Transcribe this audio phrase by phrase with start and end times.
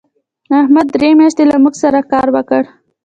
[0.59, 2.63] احمد درې میاشتې له موږ سره کار وکړ.